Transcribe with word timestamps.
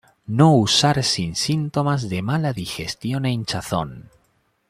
No 0.27 0.55
usar 0.55 1.03
sin 1.03 1.35
síntomas 1.35 2.09
de 2.09 2.19
mala 2.29 2.53
digestión 2.61 3.21
e 3.27 3.31
hinchazón. 3.33 4.09